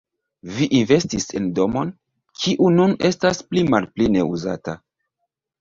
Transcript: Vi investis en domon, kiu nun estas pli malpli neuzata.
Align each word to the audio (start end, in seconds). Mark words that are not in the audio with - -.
Vi 0.53 0.67
investis 0.77 1.27
en 1.41 1.49
domon, 1.59 1.91
kiu 2.45 2.71
nun 2.79 2.97
estas 3.11 3.45
pli 3.51 3.67
malpli 3.75 4.09
neuzata. 4.17 4.77